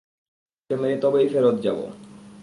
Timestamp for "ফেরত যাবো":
1.27-1.85